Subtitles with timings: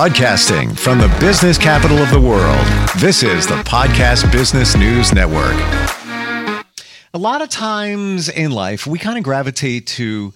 [0.00, 2.66] Broadcasting from the business capital of the world,
[3.00, 5.52] this is the Podcast Business News Network.
[7.12, 10.32] A lot of times in life, we kind of gravitate to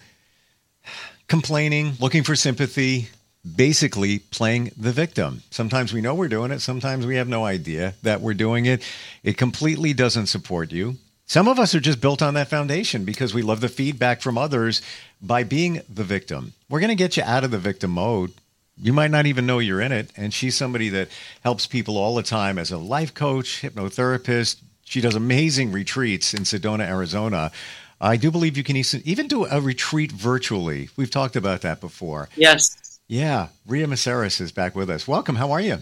[1.29, 3.09] complaining, looking for sympathy,
[3.57, 5.41] basically playing the victim.
[5.51, 8.83] Sometimes we know we're doing it, sometimes we have no idea that we're doing it.
[9.23, 10.97] It completely doesn't support you.
[11.25, 14.37] Some of us are just built on that foundation because we love the feedback from
[14.37, 14.83] others
[15.23, 16.53] by being the victim.
[16.69, 18.31] We're going to get you out of the victim mode.
[18.77, 20.11] You might not even know you're in it.
[20.17, 21.09] And she's somebody that
[21.43, 24.57] helps people all the time as a life coach, hypnotherapist.
[24.85, 27.53] She does amazing retreats in Sedona, Arizona.
[28.01, 30.91] I do believe you can even do a retreat virtually.
[30.97, 32.29] We've talked about that before.
[32.37, 32.99] Yes.
[33.07, 33.49] Yeah.
[33.67, 35.09] Rhea Maceris is back with us.
[35.09, 35.37] Welcome.
[35.37, 35.79] How are you?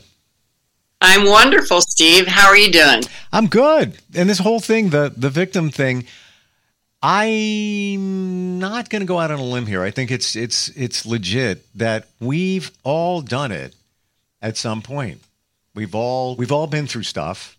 [1.00, 2.28] I'm wonderful, Steve.
[2.28, 3.02] How are you doing?
[3.32, 3.98] I'm good.
[4.14, 6.06] And this whole thing, the the victim thing,
[7.02, 9.82] I'm not going to go out on a limb here.
[9.82, 13.74] I think it's it's it's legit that we've all done it
[14.40, 15.20] at some point.
[15.74, 17.56] We've all we've all been through stuff,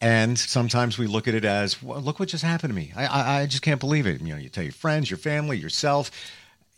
[0.00, 2.92] and sometimes we look at it as, well, "Look what just happened to me.
[2.96, 5.58] I, I I just can't believe it." You know, you tell your friends, your family,
[5.58, 6.10] yourself,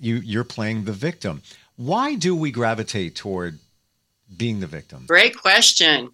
[0.01, 1.43] you you're playing the victim.
[1.77, 3.59] Why do we gravitate toward
[4.37, 5.05] being the victim?
[5.07, 6.11] Great question.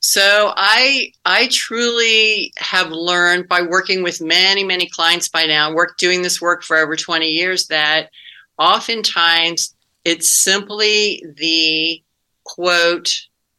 [0.00, 5.96] So I I truly have learned by working with many many clients by now, work
[5.98, 8.10] doing this work for over 20 years that
[8.58, 12.02] oftentimes it's simply the
[12.44, 13.12] quote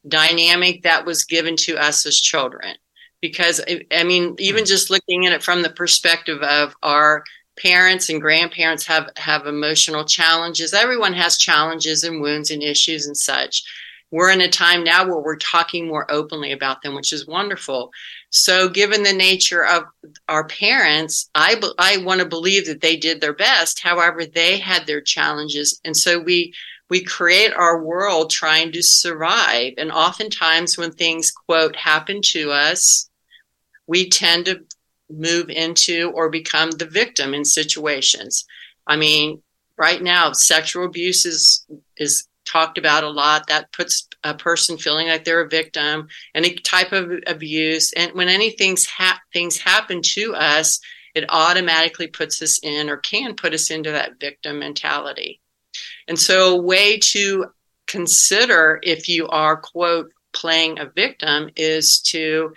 [0.07, 2.75] dynamic that was given to us as children.
[3.21, 4.67] Because I mean even hmm.
[4.67, 7.23] just looking at it from the perspective of our
[7.57, 10.73] parents and grandparents have have emotional challenges.
[10.73, 13.63] Everyone has challenges and wounds and issues and such
[14.11, 17.91] we're in a time now where we're talking more openly about them, which is wonderful.
[18.29, 19.83] So, given the nature of
[20.27, 23.81] our parents, I, I want to believe that they did their best.
[23.81, 25.79] However, they had their challenges.
[25.83, 26.53] And so we,
[26.89, 29.73] we create our world trying to survive.
[29.77, 33.09] And oftentimes, when things, quote, happen to us,
[33.87, 34.61] we tend to
[35.09, 38.45] move into or become the victim in situations.
[38.87, 39.41] I mean,
[39.77, 41.65] right now, sexual abuse is,
[41.97, 43.47] is talked about a lot.
[43.47, 47.91] That puts a person feeling like they're a victim, any type of abuse.
[47.93, 50.79] And when anything ha- things happen to us,
[51.13, 55.41] it automatically puts us in or can put us into that victim mentality.
[56.07, 57.45] And so, a way to
[57.87, 62.53] consider if you are, quote, playing a victim is to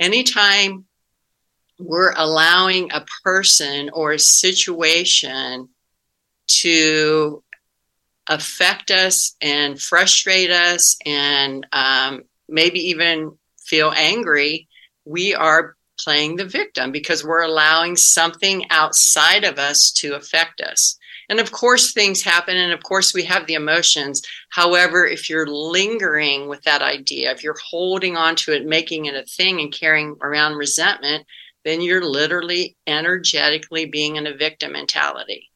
[0.00, 0.84] anytime
[1.78, 5.68] we're allowing a person or a situation
[6.48, 7.42] to
[8.30, 13.36] affect us and frustrate us and um, maybe even
[13.66, 14.68] feel angry,
[15.04, 20.96] we are playing the victim because we're allowing something outside of us to affect us.
[21.28, 24.22] And of course, things happen, and of course, we have the emotions.
[24.48, 29.14] However, if you're lingering with that idea, if you're holding on to it, making it
[29.14, 31.26] a thing, and carrying around resentment,
[31.64, 35.50] then you're literally energetically being in a victim mentality.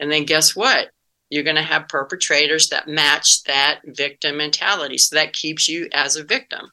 [0.00, 0.88] And then guess what?
[1.30, 4.98] You're going to have perpetrators that match that victim mentality.
[4.98, 6.70] So that keeps you as a victim.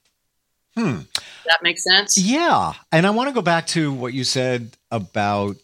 [0.76, 1.00] Hmm.
[1.00, 2.18] Does that makes sense?
[2.18, 2.74] Yeah.
[2.92, 5.58] And I want to go back to what you said about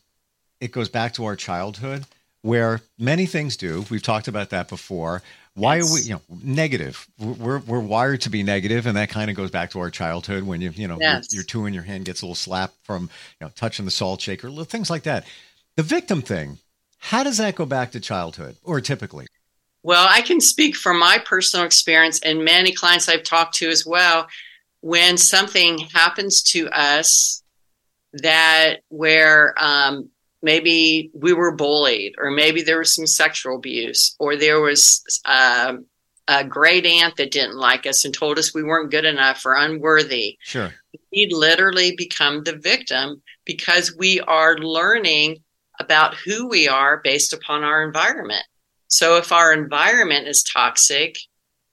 [0.60, 2.06] it goes back to our childhood
[2.42, 3.86] where many things do.
[3.90, 5.22] We've talked about that before.
[5.54, 5.90] Why yes.
[5.90, 7.08] are we, you know, negative?
[7.20, 10.44] We're, we're wired to be negative, and that kind of goes back to our childhood
[10.44, 11.34] when you, you know, yes.
[11.34, 13.10] your, your two in your hand gets a little slap from,
[13.40, 15.26] you know, touching the salt shaker, little things like that.
[15.76, 16.60] The victim thing,
[16.98, 19.28] how does that go back to childhood or typically?
[19.84, 23.86] Well, I can speak from my personal experience and many clients I've talked to as
[23.86, 24.28] well.
[24.82, 27.42] When something happens to us
[28.14, 30.10] that where um,
[30.42, 35.74] maybe we were bullied, or maybe there was some sexual abuse, or there was uh,
[36.28, 39.56] a great aunt that didn't like us and told us we weren't good enough or
[39.56, 40.38] unworthy.
[40.42, 40.74] Sure.
[41.12, 45.38] We literally become the victim because we are learning
[45.80, 48.44] about who we are based upon our environment.
[48.88, 51.18] So if our environment is toxic,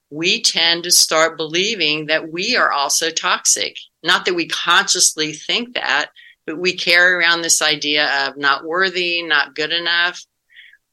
[0.09, 3.77] we tend to start believing that we are also toxic.
[4.03, 6.11] Not that we consciously think that,
[6.45, 10.23] but we carry around this idea of not worthy, not good enough,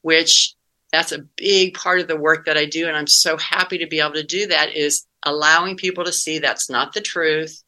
[0.01, 0.55] which
[0.93, 2.89] that's a big part of the work that I do.
[2.89, 6.39] And I'm so happy to be able to do that is allowing people to see
[6.39, 7.63] that's not the truth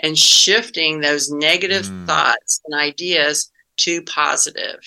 [0.00, 2.06] and shifting those negative mm.
[2.06, 4.80] thoughts and ideas to positive.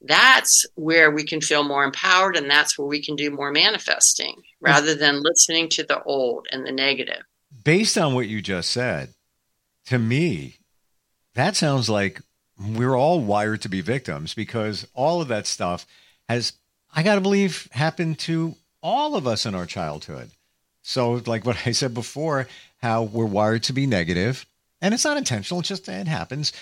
[0.00, 4.42] That's where we can feel more empowered and that's where we can do more manifesting
[4.60, 7.22] rather than listening to the old and the negative.
[7.64, 9.14] Based on what you just said,
[9.86, 10.56] to me,
[11.34, 12.20] that sounds like
[12.58, 15.86] we're all wired to be victims because all of that stuff
[16.28, 16.52] has,
[16.94, 20.30] I got to believe, happened to all of us in our childhood.
[20.82, 24.44] So, like what I said before, how we're wired to be negative,
[24.80, 26.52] and it's not intentional, it's just it happens.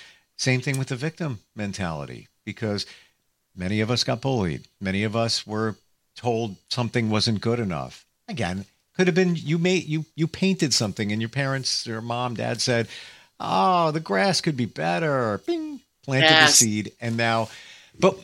[0.41, 2.87] Same thing with the victim mentality, because
[3.55, 4.69] many of us got bullied.
[4.81, 5.77] Many of us were
[6.17, 8.07] told something wasn't good enough.
[8.27, 8.65] Again,
[8.97, 12.63] could have been you made you you painted something and your parents or mom, dad
[12.63, 12.89] said,
[13.39, 15.43] Oh, the grass could be better.
[15.45, 16.59] Bing, planted yes.
[16.59, 16.93] the seed.
[17.03, 17.51] And now,
[17.99, 18.19] but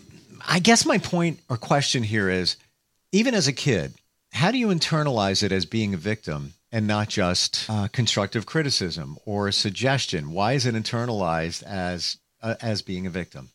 [0.49, 2.57] I guess my point or question here is
[3.13, 3.93] even as a kid,
[4.33, 9.17] how do you internalize it as being a victim and not just uh, constructive criticism
[9.25, 10.33] or a suggestion?
[10.33, 13.51] Why is it internalized as uh, as being a victim?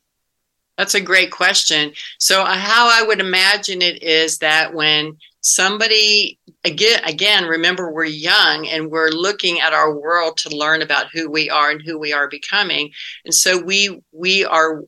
[0.77, 1.93] That's a great question.
[2.17, 8.05] So, uh, how I would imagine it is that when somebody again again remember we're
[8.05, 11.97] young and we're looking at our world to learn about who we are and who
[11.97, 12.91] we are becoming
[13.25, 14.83] and so we we are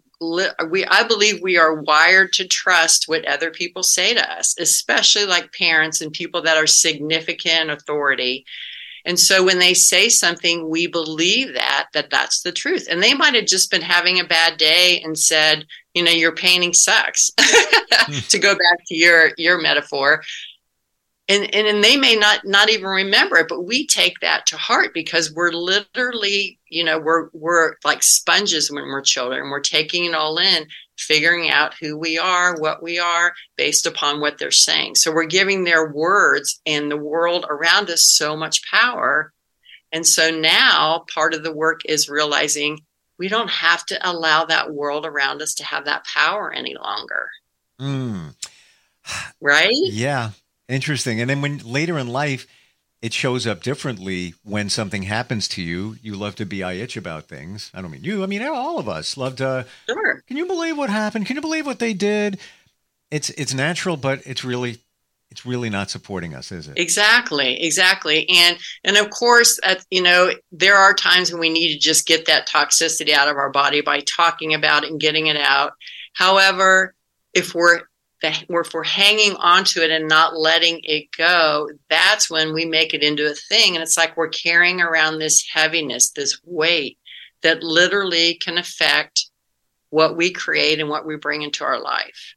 [0.69, 5.25] we I believe we are wired to trust what other people say to us especially
[5.25, 8.45] like parents and people that are significant authority.
[9.05, 12.87] And so when they say something we believe that that that's the truth.
[12.89, 16.35] And they might have just been having a bad day and said you know your
[16.35, 17.29] painting sucks.
[18.05, 18.19] Hmm.
[18.29, 20.23] To go back to your your metaphor
[21.29, 24.57] and, and and they may not not even remember it but we take that to
[24.57, 30.05] heart because we're literally you know we're we're like sponges when we're children we're taking
[30.05, 30.67] it all in
[30.97, 35.25] figuring out who we are what we are based upon what they're saying so we're
[35.25, 39.31] giving their words and the world around us so much power
[39.93, 42.79] and so now part of the work is realizing
[43.17, 47.29] we don't have to allow that world around us to have that power any longer.
[47.79, 48.35] Mm.
[49.39, 49.69] Right?
[49.71, 50.31] Yeah.
[50.73, 51.21] Interesting.
[51.21, 52.47] And then when later in life,
[53.03, 55.97] it shows up differently when something happens to you.
[56.01, 57.69] You love to be I itch about things.
[57.73, 58.23] I don't mean you.
[58.23, 59.67] I mean all of us love to.
[59.87, 60.23] Sure.
[60.27, 61.27] Can you believe what happened?
[61.27, 62.39] Can you believe what they did?
[63.11, 64.79] It's it's natural, but it's really
[65.29, 69.99] it's really not supporting us is it exactly exactly and and of course at, you
[69.99, 73.49] know there are times when we need to just get that toxicity out of our
[73.49, 75.71] body by talking about it and getting it out
[76.13, 76.93] however
[77.33, 77.81] if we're
[78.23, 83.03] if we're hanging onto it and not letting it go that's when we make it
[83.03, 83.75] into a thing.
[83.75, 86.97] And it's like we're carrying around this heaviness this weight
[87.41, 89.25] that literally can affect
[89.89, 92.35] what we create and what we bring into our life.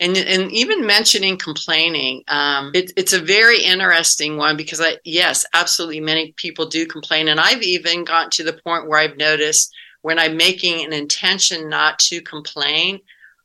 [0.00, 5.46] And and even mentioning complaining um, it, it's a very interesting one because i yes
[5.54, 7.28] absolutely many people do complain.
[7.28, 11.68] And i've even gotten to the point where i've noticed when i'm making an intention
[11.68, 12.98] not to complain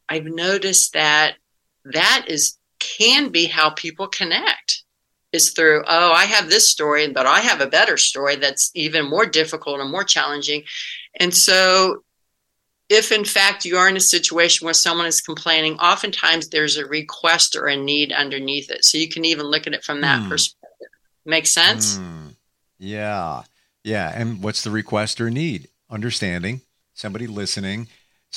[0.10, 1.36] i've noticed that
[1.94, 4.84] that is can be how people connect
[5.34, 9.10] is through oh i have this story but i have a better story that's even
[9.10, 10.64] more difficult and more challenging
[11.20, 12.04] and so
[12.90, 16.86] if in fact you are in a situation where someone is complaining, oftentimes there's a
[16.86, 18.86] request or a need underneath it.
[18.86, 20.30] So you can even look at it from that mm.
[20.30, 20.88] perspective.
[21.26, 21.98] Make sense?
[21.98, 22.36] Mm.
[22.80, 23.44] Yeah.
[23.84, 24.12] Yeah.
[24.16, 25.68] And what's the request or need?
[25.90, 26.62] Understanding,
[26.94, 27.88] somebody listening,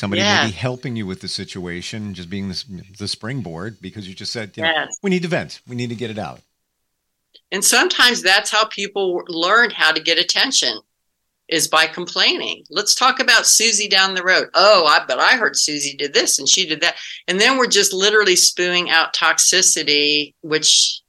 [0.00, 0.44] somebody yeah.
[0.44, 4.50] maybe helping you with the situation, just being the, the springboard because you just said,
[4.56, 6.40] you know, we need to vent, we need to get it out.
[7.52, 10.80] And sometimes that's how people learn how to get attention
[11.48, 12.64] is by complaining.
[12.70, 14.48] Let's talk about Susie down the road.
[14.54, 16.96] Oh, I but I heard Susie did this and she did that.
[17.28, 21.02] And then we're just literally spewing out toxicity, which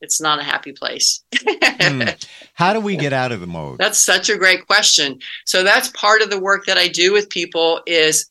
[0.00, 1.22] it's not a happy place.
[1.34, 2.26] mm.
[2.54, 3.78] How do we get out of the mode?
[3.78, 5.20] That's such a great question.
[5.44, 8.30] So that's part of the work that I do with people is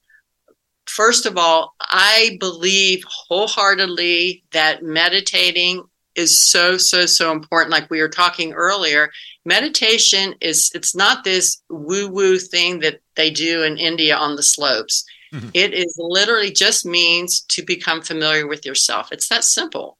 [0.87, 5.83] first of all, I believe wholeheartedly that meditating
[6.15, 9.11] is so so so important like we were talking earlier
[9.43, 14.43] meditation is it's not this woo woo thing that they do in india on the
[14.43, 15.49] slopes mm-hmm.
[15.53, 19.97] it is literally just means to become familiar with yourself it's that simple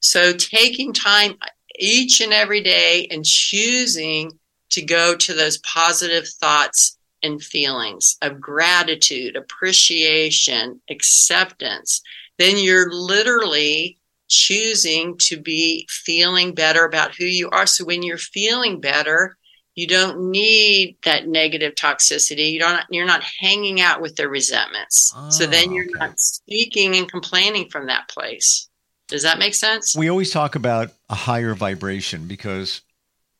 [0.00, 1.34] so taking time
[1.78, 4.32] each and every day and choosing
[4.70, 12.02] to go to those positive thoughts and feelings of gratitude appreciation acceptance
[12.38, 17.66] then you're literally choosing to be feeling better about who you are.
[17.66, 19.36] So when you're feeling better,
[19.74, 22.52] you don't need that negative toxicity.
[22.52, 25.12] You don't you're not hanging out with the resentments.
[25.16, 25.98] Oh, so then ah, you're okay.
[25.98, 28.67] not speaking and complaining from that place.
[29.08, 29.94] Does that make sense?
[29.96, 32.82] We always talk about a higher vibration because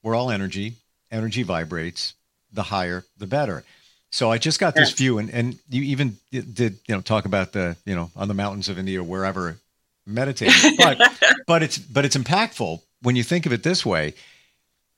[0.02, 0.74] we're all energy.
[1.10, 2.14] Energy vibrates.
[2.52, 3.64] The higher, the better.
[4.10, 4.88] So I just got yes.
[4.88, 8.28] this view, and, and you even did you know talk about the you know on
[8.28, 9.58] the mountains of India, wherever
[10.06, 10.76] meditating.
[10.78, 10.98] But
[11.46, 14.14] but it's but it's impactful when you think of it this way.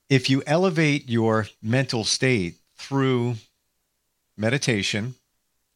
[0.09, 3.37] If you elevate your mental state through
[4.37, 5.15] meditation,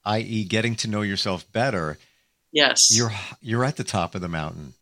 [0.05, 1.99] i.e., getting to know yourself better,
[2.53, 4.75] yes, you're you're at the top of the mountain.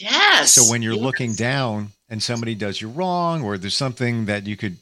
[0.00, 0.52] Yes.
[0.52, 1.02] So when you're yes.
[1.02, 4.76] looking down and somebody does you wrong, or there's something that you could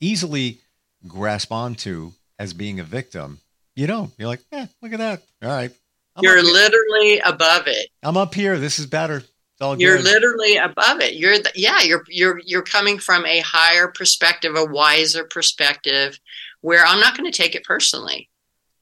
[0.00, 0.58] easily
[1.06, 3.38] grasp onto as being a victim,
[3.74, 4.12] you don't.
[4.18, 5.22] You're like, yeah, look at that.
[5.42, 5.70] All right.
[6.16, 7.88] I'm you're literally above it.
[8.02, 8.58] I'm up here.
[8.58, 9.18] This is better.
[9.18, 9.28] It's
[9.60, 10.06] all You're good.
[10.06, 11.14] literally above it.
[11.14, 11.80] You're the, yeah.
[11.82, 16.18] You're you're you're coming from a higher perspective, a wiser perspective,
[16.62, 18.28] where I'm not going to take it personally.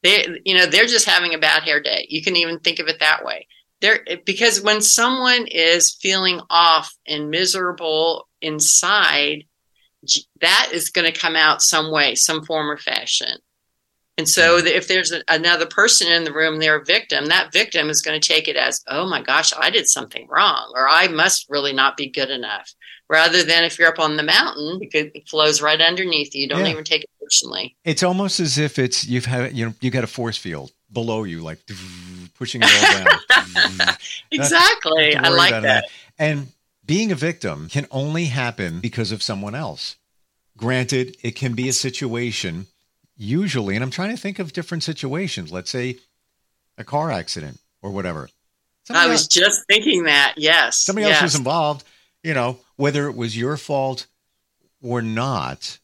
[0.02, 2.06] They, you know, they're just having a bad hair day.
[2.08, 3.49] You can even think of it that way.
[3.80, 9.44] There, because when someone is feeling off and miserable inside,
[10.40, 13.38] that is going to come out some way, some form or fashion.
[14.16, 14.64] And so, mm-hmm.
[14.64, 17.26] the, if there's a, another person in the room, they're a victim.
[17.26, 20.73] That victim is going to take it as, "Oh my gosh, I did something wrong,"
[20.75, 22.73] or "I must really not be good enough."
[23.08, 26.42] Rather than if you're up on the mountain, it flows right underneath you.
[26.42, 26.73] You don't Yeah.
[26.73, 27.76] even take it personally.
[27.85, 31.23] It's almost as if it's you've had you know you got a force field below
[31.23, 31.64] you, like
[32.38, 33.18] pushing it all down.
[33.49, 33.90] Mm-hmm.
[34.30, 35.16] Exactly.
[35.16, 35.85] I like about that.
[36.18, 36.49] And
[36.85, 39.97] being a victim can only happen because of someone else.
[40.57, 42.66] Granted, it can be a situation,
[43.16, 45.50] usually, and I'm trying to think of different situations.
[45.50, 45.97] Let's say
[46.76, 48.28] a car accident or whatever.
[48.90, 50.35] I was else- just thinking that.
[50.37, 50.80] Yes.
[50.85, 51.16] somebody yes.
[51.16, 51.85] else was involved,
[52.23, 54.07] you know, whether it was your fault
[54.83, 55.78] or not.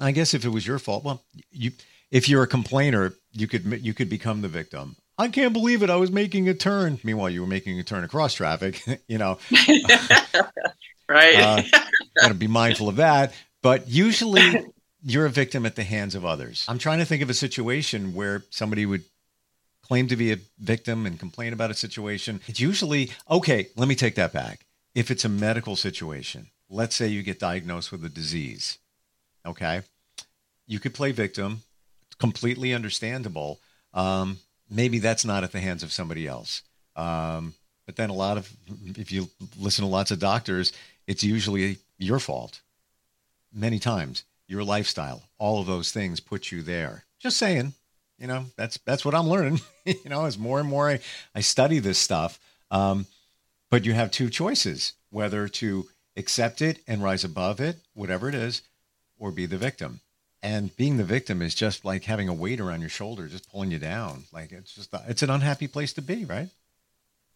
[0.00, 1.72] I guess if it was your fault, well, you
[2.10, 4.96] if you're a complainer, you could you could become the victim.
[5.18, 5.90] I can't believe it.
[5.90, 6.98] I was making a turn.
[7.02, 8.82] Meanwhile, you were making a turn across traffic.
[9.08, 9.38] you know,
[11.08, 11.36] right.
[11.36, 11.62] uh,
[12.20, 13.32] got to be mindful of that.
[13.62, 14.66] But usually,
[15.02, 16.64] you're a victim at the hands of others.
[16.68, 19.04] I'm trying to think of a situation where somebody would
[19.82, 22.40] claim to be a victim and complain about a situation.
[22.46, 23.68] It's usually okay.
[23.76, 24.66] Let me take that back.
[24.94, 28.78] If it's a medical situation, let's say you get diagnosed with a disease,
[29.46, 29.82] okay,
[30.66, 31.62] you could play victim.
[32.18, 33.60] Completely understandable.
[33.92, 34.38] Um,
[34.70, 36.62] maybe that's not at the hands of somebody else.
[36.94, 37.54] Um,
[37.86, 38.50] but then a lot of,
[38.96, 40.72] if you listen to lots of doctors,
[41.06, 42.60] it's usually your fault.
[43.52, 47.04] Many times, your lifestyle, all of those things put you there.
[47.20, 47.74] Just saying,
[48.18, 49.60] you know, that's that's what I'm learning.
[49.84, 51.00] you know, as more and more I,
[51.34, 52.38] I study this stuff.
[52.70, 53.06] Um,
[53.70, 58.34] but you have two choices: whether to accept it and rise above it, whatever it
[58.34, 58.62] is,
[59.18, 60.00] or be the victim.
[60.42, 63.70] And being the victim is just like having a weight around your shoulder, just pulling
[63.70, 64.24] you down.
[64.32, 66.48] Like it's just it's an unhappy place to be, right?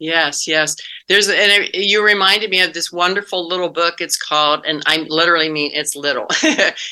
[0.01, 0.77] Yes, yes.
[1.09, 4.01] There's and you reminded me of this wonderful little book.
[4.01, 6.27] It's called, and I literally mean it's little.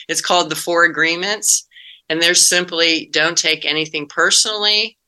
[0.09, 1.67] it's called The Four Agreements,
[2.11, 4.99] and there's simply don't take anything personally,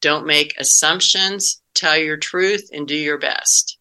[0.00, 3.78] don't make assumptions, tell your truth, and do your best.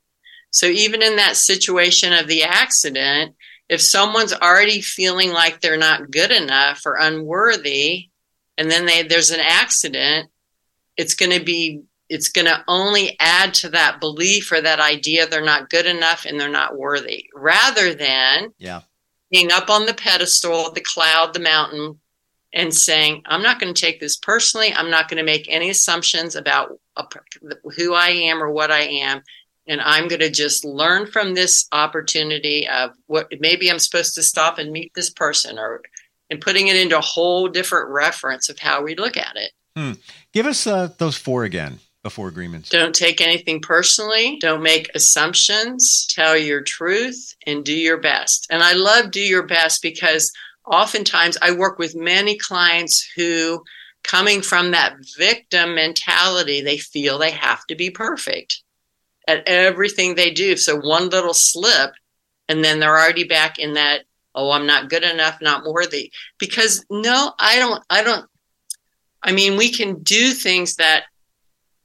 [0.51, 3.36] So even in that situation of the accident,
[3.74, 8.10] if someone's already feeling like they're not good enough or unworthy,
[8.58, 10.30] and then they, there's an accident,
[10.98, 15.25] it's going to be it's going to only add to that belief or that idea
[15.25, 18.82] they're not good enough and they're not worthy rather than Yeah.
[19.32, 22.00] being up on the pedestal the cloud the mountain
[22.53, 25.70] and saying i'm not going to take this personally i'm not going to make any
[25.70, 26.72] assumptions about
[27.77, 29.22] who i am or what i am
[29.67, 34.24] and i'm going to just learn from this opportunity of what maybe i'm supposed to
[34.24, 35.82] stop and meet this person or
[36.29, 39.51] and putting it into a whole different reference of how we look at it
[40.34, 42.70] Give us uh, those four again, the four agreements.
[42.70, 44.38] Don't take anything personally.
[44.39, 46.08] Don't make assumptions.
[46.10, 48.48] Tell your truth and do your best.
[48.50, 50.32] And I love do your best because
[50.65, 53.63] oftentimes I work with many clients who,
[54.03, 58.62] coming from that victim mentality, they feel they have to be perfect
[59.27, 60.58] at everything they do.
[60.58, 61.94] So one little slip,
[62.50, 64.01] and then they're already back in that,
[64.36, 66.12] oh, I'm not good enough, not worthy.
[66.38, 68.25] Because no, I don't, I don't,
[69.22, 71.06] I mean, we can do things that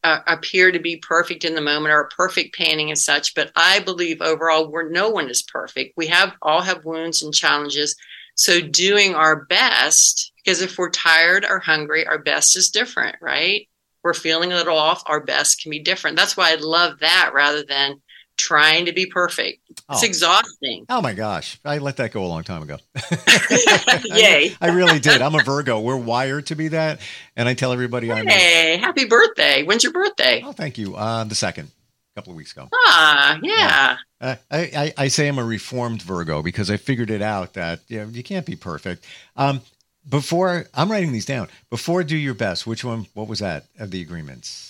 [0.04, 3.50] uh, appear to be perfect in the moment or a perfect painting and such but
[3.56, 7.96] i believe overall we're no one is perfect we have all have wounds and challenges
[8.36, 13.68] so doing our best because if we're tired or hungry our best is different right
[14.08, 17.30] we're feeling a little off our best can be different that's why i love that
[17.34, 18.00] rather than
[18.38, 20.06] trying to be perfect it's Oh.
[20.06, 22.76] exhausting Oh my gosh, I let that go a long time ago.
[24.04, 24.54] Yay.
[24.60, 25.22] I really did.
[25.22, 25.80] I'm a Virgo.
[25.80, 27.00] We're wired to be that,
[27.36, 28.26] and I tell everybody I'm.
[28.26, 30.94] hey happy birthday when's your birthday Oh, thank you.
[30.94, 31.70] Uh, the second,
[32.14, 32.68] a couple of weeks ago.
[32.74, 37.22] ah yeah Uh, I, I, I say I'm a reformed Virgo because I figured it
[37.22, 39.04] out that you, know, you can't be perfect.
[39.36, 39.60] Um,
[40.08, 41.48] before I'm writing these down.
[41.70, 42.66] Before do your best.
[42.66, 43.06] Which one?
[43.14, 44.64] What was that of the agreements?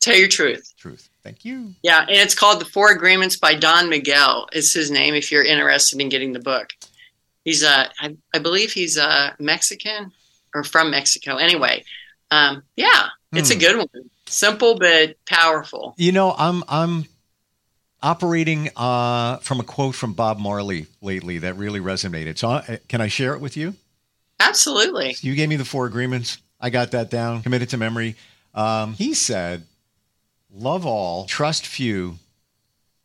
[0.00, 1.08] tell your truth Truth.
[1.22, 1.74] Thank you.
[1.82, 4.46] Yeah, and it's called The Four Agreements by Don Miguel.
[4.52, 6.70] Is his name if you're interested in getting the book.
[7.44, 10.12] He's uh I, I believe he's a Mexican
[10.54, 11.36] or from Mexico.
[11.36, 11.84] Anyway,
[12.30, 13.60] um yeah, it's a Hmm.
[13.60, 14.10] good one.
[14.26, 15.94] Simple but powerful.
[15.96, 17.06] You know, I'm I'm
[18.02, 22.36] operating uh, from a quote from Bob Marley lately that really resonated.
[22.36, 23.74] So, uh, can I share it with you?
[24.40, 25.16] Absolutely.
[25.20, 26.38] You gave me the four agreements.
[26.60, 28.16] I got that down, committed to memory.
[28.54, 29.64] Um, he said,
[30.52, 32.18] Love all, trust few,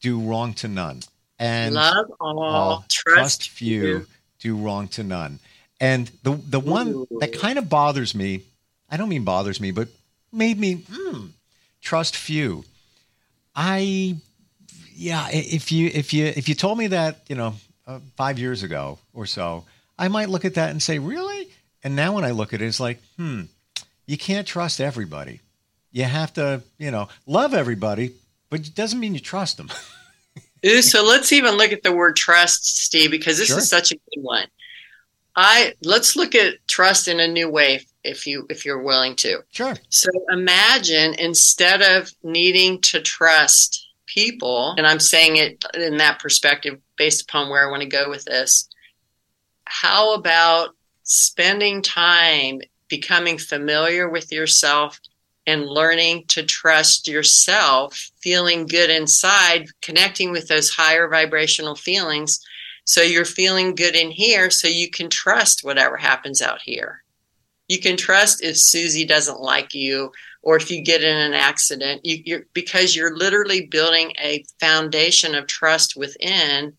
[0.02, 1.02] do wrong to none.
[1.40, 4.08] And love all, all trust, trust, few, few,
[4.40, 5.40] do wrong to none.
[5.80, 7.08] And the the one Ooh.
[7.20, 8.42] that kind of bothers me,
[8.90, 9.88] I don't mean bothers me, but
[10.32, 11.28] made me hmm,
[11.82, 12.66] trust few.
[13.56, 14.18] I
[14.94, 17.56] yeah, if you if you if you told me that, you know,
[17.88, 19.64] uh, 5 years ago or so,
[20.00, 21.50] I might look at that and say, "Really?"
[21.84, 23.44] And now when I look at it, it's like, "Hmm,
[24.08, 25.42] you can't trust everybody.
[25.92, 28.14] You have to, you know, love everybody,
[28.50, 29.70] but it doesn't mean you trust them."
[30.66, 33.60] Ooh, so let's even look at the word trust, Steve, because this sure.
[33.60, 34.48] is such a good one.
[35.36, 39.44] I let's look at trust in a new way if you if you're willing to.
[39.52, 39.76] Sure.
[39.90, 46.80] So imagine instead of needing to trust people, and I'm saying it in that perspective
[46.98, 48.68] based upon where I want to go with this,
[49.70, 55.00] how about spending time becoming familiar with yourself
[55.46, 62.40] and learning to trust yourself, feeling good inside, connecting with those higher vibrational feelings.
[62.84, 67.04] So you're feeling good in here, so you can trust whatever happens out here.
[67.68, 70.12] You can trust if Susie doesn't like you
[70.42, 75.36] or if you get in an accident, you, you're, because you're literally building a foundation
[75.36, 76.74] of trust within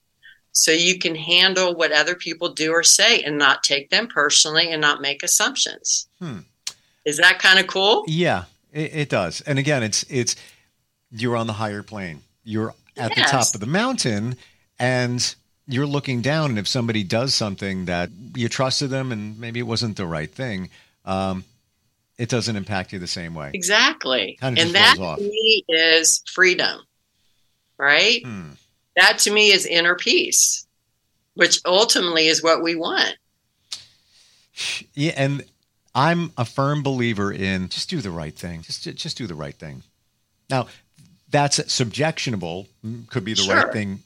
[0.52, 4.70] so you can handle what other people do or say and not take them personally
[4.70, 6.08] and not make assumptions.
[6.18, 6.40] Hmm.
[7.04, 8.04] Is that kind of cool?
[8.06, 9.40] Yeah, it, it, does.
[9.42, 10.36] And again, it's it's
[11.10, 12.22] you're on the higher plane.
[12.44, 13.30] You're at yes.
[13.30, 14.36] the top of the mountain,
[14.78, 15.34] and
[15.66, 16.50] you're looking down.
[16.50, 20.30] And if somebody does something that you trusted them, and maybe it wasn't the right
[20.30, 20.68] thing,
[21.04, 21.44] um,
[22.18, 23.50] it doesn't impact you the same way.
[23.54, 24.38] Exactly.
[24.42, 26.80] and that to me is freedom,
[27.78, 28.22] right?
[28.22, 28.50] Hmm.
[29.00, 30.66] That to me is inner peace,
[31.32, 33.16] which ultimately is what we want.
[34.92, 35.42] Yeah, and
[35.94, 38.60] I'm a firm believer in just do the right thing.
[38.60, 39.84] Just just do the right thing.
[40.50, 40.66] Now,
[41.30, 42.66] that's subjectionable.
[42.84, 43.56] Mm, could be the sure.
[43.56, 44.00] right thing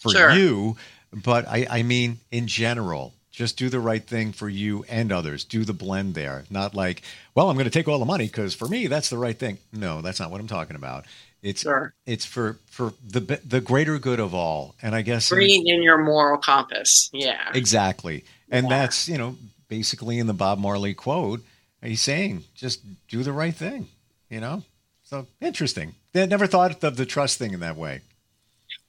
[0.00, 0.32] for sure.
[0.32, 0.76] you,
[1.12, 3.14] but I, I mean in general.
[3.30, 5.44] Just do the right thing for you and others.
[5.44, 6.44] Do the blend there.
[6.50, 7.02] Not like,
[7.36, 9.58] well, I'm going to take all the money because for me that's the right thing.
[9.72, 11.06] No, that's not what I'm talking about.
[11.42, 11.94] It's sure.
[12.06, 14.74] it's for for the the greater good of all.
[14.82, 17.10] And I guess bringing in your moral compass.
[17.12, 17.50] Yeah.
[17.54, 18.24] Exactly.
[18.50, 18.80] And yeah.
[18.80, 19.36] that's, you know,
[19.68, 21.40] basically in the Bob Marley quote,
[21.82, 23.88] he's saying, just do the right thing,
[24.28, 24.64] you know?
[25.02, 25.94] So interesting.
[26.14, 28.00] I never thought of the trust thing in that way.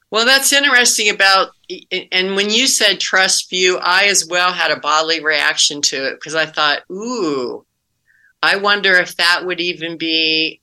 [0.10, 1.52] Well, that's interesting about,
[2.12, 6.16] and when you said trust view, I as well had a bodily reaction to it
[6.16, 7.66] because I thought, ooh,
[8.44, 10.61] I wonder if that would even be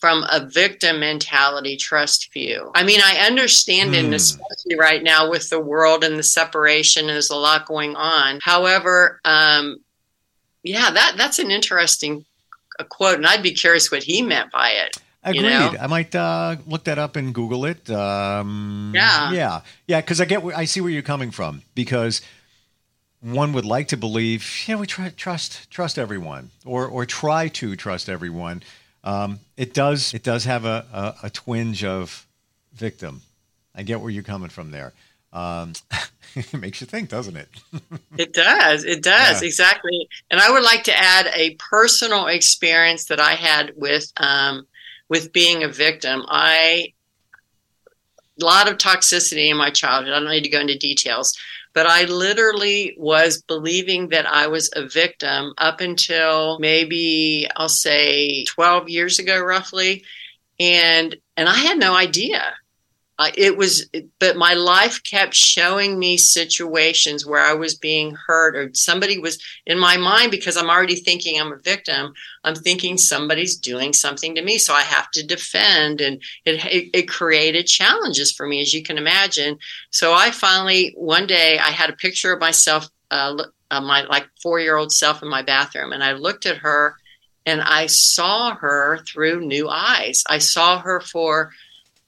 [0.00, 2.70] from a victim mentality trust view.
[2.74, 3.98] I mean, I understand mm.
[3.98, 4.12] it, hmm.
[4.12, 8.40] especially right now with the world and the separation, there's a lot going on.
[8.42, 9.78] However, um,
[10.62, 12.24] yeah, that that's an interesting
[12.88, 14.98] quote, and I'd be curious what he meant by it.
[15.22, 15.42] Agreed.
[15.42, 15.74] You know?
[15.80, 17.90] I might uh, look that up and Google it.
[17.90, 20.00] Um, yeah, yeah, yeah.
[20.00, 21.62] Because I get, I see where you're coming from.
[21.74, 22.22] Because
[23.20, 27.74] one would like to believe, yeah, we try trust trust everyone, or or try to
[27.74, 28.62] trust everyone.
[29.06, 32.26] Um, it does it does have a, a, a, twinge of
[32.74, 33.22] victim.
[33.72, 34.92] I get where you're coming from there.
[35.32, 35.74] Um,
[36.34, 37.48] it makes you think, doesn't it?
[38.18, 38.84] it does.
[38.84, 39.46] It does yeah.
[39.46, 40.08] exactly.
[40.28, 44.66] And I would like to add a personal experience that I had with um,
[45.08, 46.24] with being a victim.
[46.26, 46.92] I
[48.42, 50.14] a lot of toxicity in my childhood.
[50.14, 51.38] I don't need to go into details,
[51.76, 58.44] but I literally was believing that I was a victim up until maybe I'll say
[58.44, 60.02] 12 years ago, roughly.
[60.58, 62.54] And, and I had no idea.
[63.18, 63.88] Uh, it was,
[64.20, 69.42] but my life kept showing me situations where I was being hurt or somebody was
[69.64, 72.12] in my mind because I'm already thinking I'm a victim.
[72.44, 74.58] I'm thinking somebody's doing something to me.
[74.58, 76.02] So I have to defend.
[76.02, 79.58] And it, it, it created challenges for me, as you can imagine.
[79.90, 84.28] So I finally, one day, I had a picture of myself, uh, uh, my like
[84.42, 85.92] four year old self in my bathroom.
[85.92, 86.96] And I looked at her
[87.46, 90.22] and I saw her through new eyes.
[90.28, 91.52] I saw her for,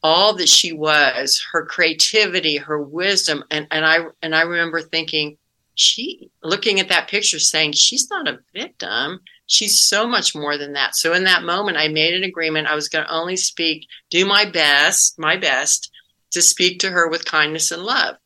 [0.02, 5.36] all that she was, her creativity, her wisdom, and, and I and I remember thinking,
[5.74, 9.20] she looking at that picture saying, She's not a victim.
[9.46, 10.94] She's so much more than that.
[10.94, 12.68] So in that moment I made an agreement.
[12.68, 15.90] I was gonna only speak, do my best, my best
[16.32, 18.16] to speak to her with kindness and love.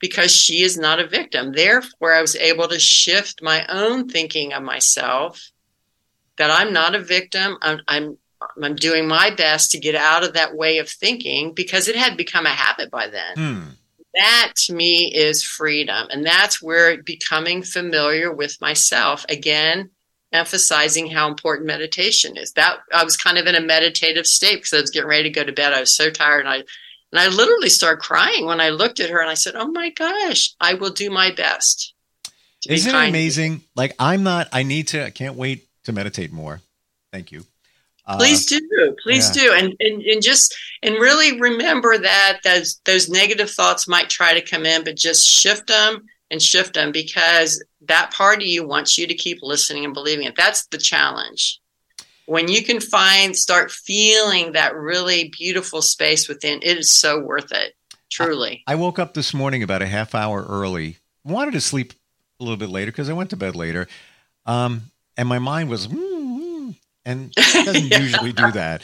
[0.00, 1.52] Because she is not a victim.
[1.52, 5.50] Therefore, I was able to shift my own thinking of myself
[6.36, 7.58] that I'm not a victim.
[7.62, 8.16] I'm, I'm
[8.62, 12.16] I'm doing my best to get out of that way of thinking because it had
[12.16, 13.34] become a habit by then.
[13.36, 13.68] Hmm.
[14.14, 16.08] That to me is freedom.
[16.10, 19.90] And that's where becoming familiar with myself again,
[20.32, 22.52] emphasizing how important meditation is.
[22.52, 25.30] That I was kind of in a meditative state because I was getting ready to
[25.30, 25.72] go to bed.
[25.72, 26.56] I was so tired and I
[27.10, 29.90] and I literally started crying when I looked at her and I said, Oh my
[29.90, 31.94] gosh, I will do my best.
[32.66, 33.62] Isn't it amazing?
[33.76, 36.60] Like I'm not I need to I can't wait to meditate more.
[37.12, 37.44] Thank you.
[38.16, 39.42] Please uh, do, please yeah.
[39.42, 44.32] do, and, and and just and really remember that those those negative thoughts might try
[44.32, 48.66] to come in, but just shift them and shift them because that part of you
[48.66, 50.36] wants you to keep listening and believing it.
[50.36, 51.60] That's the challenge.
[52.26, 57.52] When you can find, start feeling that really beautiful space within, it is so worth
[57.52, 57.74] it.
[58.10, 58.62] Truly.
[58.66, 60.96] I, I woke up this morning about a half hour early.
[61.24, 61.92] Wanted to sleep
[62.40, 63.86] a little bit later because I went to bed later,
[64.46, 64.82] um,
[65.16, 65.88] and my mind was.
[65.88, 66.17] Mm,
[67.08, 67.98] and it doesn't yeah.
[67.98, 68.82] usually do that.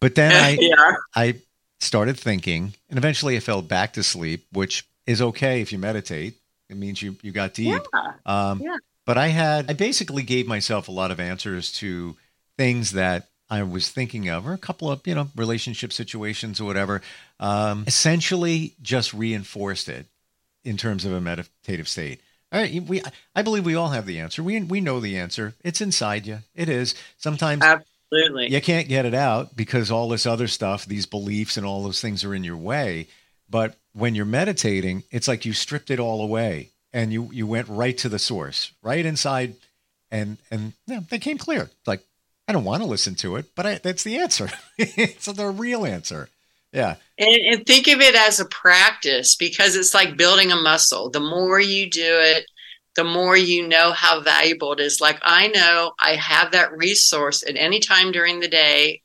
[0.00, 0.96] But then I yeah.
[1.14, 1.34] I
[1.80, 6.34] started thinking, and eventually I fell back to sleep, which is okay if you meditate.
[6.68, 7.82] It means you you got deep.
[7.92, 8.12] Yeah.
[8.24, 8.76] Um, yeah.
[9.04, 12.16] But I had I basically gave myself a lot of answers to
[12.56, 16.64] things that I was thinking of, or a couple of you know relationship situations or
[16.64, 17.02] whatever.
[17.38, 20.06] Um, essentially, just reinforced it
[20.64, 22.20] in terms of a meditative state.
[22.56, 23.02] Right, we
[23.34, 24.42] I believe we all have the answer.
[24.42, 25.52] We we know the answer.
[25.62, 26.38] It's inside you.
[26.54, 26.94] It is.
[27.18, 31.66] Sometimes absolutely you can't get it out because all this other stuff, these beliefs and
[31.66, 33.08] all those things are in your way.
[33.50, 37.68] But when you're meditating, it's like you stripped it all away and you you went
[37.68, 39.56] right to the source, right inside,
[40.10, 41.68] and and yeah, they came clear.
[41.86, 42.02] Like
[42.48, 44.48] I don't want to listen to it, but I, that's the answer.
[44.78, 46.30] it's the real answer.
[46.76, 46.96] Yeah.
[47.16, 51.08] And, and, think of it as a practice because it's like building a muscle.
[51.08, 52.44] The more you do it,
[52.96, 55.00] the more you know how valuable it is.
[55.00, 59.00] Like I know I have that resource at any time during the day,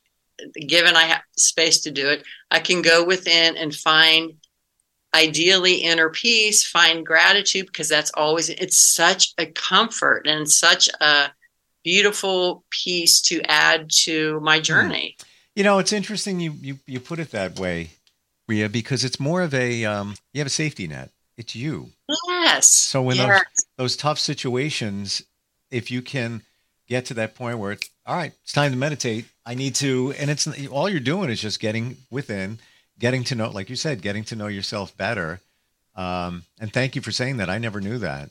[0.66, 4.34] given I have space to do it, I can go within and find
[5.14, 11.30] ideally inner peace, find gratitude because that's always it's such a comfort and such a
[11.82, 14.62] beautiful piece to add to my hmm.
[14.62, 15.16] journey.
[15.18, 15.24] Mm.
[15.54, 17.90] You know, it's interesting you you you put it that way,
[18.48, 21.10] Rhea, because it's more of a um, you have a safety net.
[21.36, 21.90] It's you.
[22.28, 22.68] Yes.
[22.70, 23.26] So in yes.
[23.28, 25.22] those those tough situations,
[25.70, 26.42] if you can
[26.88, 29.26] get to that point where it's all right, it's time to meditate.
[29.44, 32.58] I need to, and it's all you're doing is just getting within,
[32.98, 35.40] getting to know, like you said, getting to know yourself better.
[35.94, 37.50] Um, and thank you for saying that.
[37.50, 38.30] I never knew that.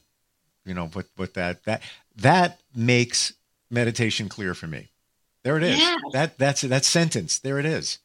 [0.65, 1.81] You know, but but that that
[2.17, 3.33] that makes
[3.69, 4.90] meditation clear for me.
[5.43, 5.79] There it is.
[5.79, 5.95] Yeah.
[6.13, 7.39] That that's that sentence.
[7.39, 7.99] There it is.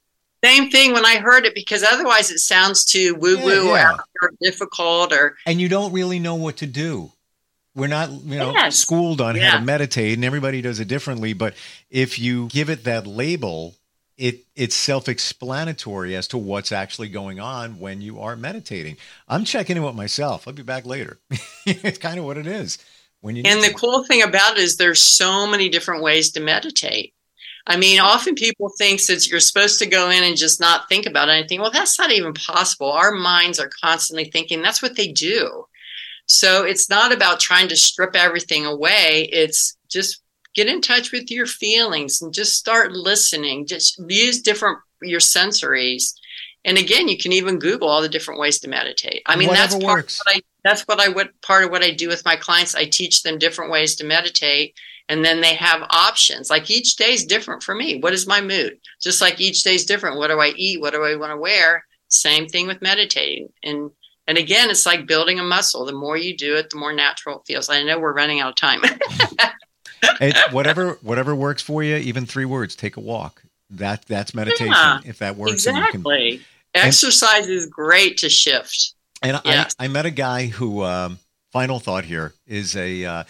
[0.45, 3.97] Same thing when I heard it because otherwise it sounds too woo woo yeah, yeah.
[4.23, 7.11] or difficult or and you don't really know what to do.
[7.75, 8.77] We're not, you know, yes.
[8.77, 11.35] schooled on how to meditate, and everybody does it differently.
[11.35, 11.53] But
[11.91, 13.75] if you give it that label,
[14.17, 18.97] it it's self-explanatory as to what's actually going on when you are meditating.
[19.29, 20.49] I'm checking in with myself.
[20.49, 21.19] I'll be back later.
[21.67, 22.79] it's kind of what it is.
[23.21, 23.75] When you and the to.
[23.75, 27.13] cool thing about it is there's so many different ways to meditate.
[27.67, 31.05] I mean, often people think that you're supposed to go in and just not think
[31.05, 31.61] about anything.
[31.61, 32.91] Well, that's not even possible.
[32.93, 34.63] Our minds are constantly thinking.
[34.63, 35.67] That's what they do.
[36.27, 39.29] So it's not about trying to strip everything away.
[39.33, 40.23] It's just
[40.55, 43.67] get in touch with your feelings and just start listening.
[43.67, 46.15] Just use different your sensories.
[46.65, 49.23] And again, you can even Google all the different ways to meditate.
[49.27, 50.21] I mean, Whatever that's part works.
[50.21, 52.75] of what I that's what I would part of what I do with my clients.
[52.75, 54.75] I teach them different ways to meditate
[55.09, 56.51] and then they have options.
[56.51, 57.99] Like each day is different for me.
[57.99, 58.79] What is my mood?
[59.01, 60.19] Just like each day is different.
[60.19, 60.81] What do i eat?
[60.81, 61.85] What do i want to wear?
[62.09, 63.49] Same thing with meditating.
[63.63, 63.91] And
[64.27, 65.85] and again it's like building a muscle.
[65.85, 67.69] The more you do it the more natural it feels.
[67.69, 68.81] I know we're running out of time.
[70.51, 73.43] Whatever whatever works for you even three words take a walk.
[73.71, 74.69] That that's meditation.
[74.69, 78.95] Yeah, if that works exactly can, exercise and, is great to shift.
[79.23, 81.19] And I, I met a guy who um,
[81.51, 83.25] final thought here is a uh,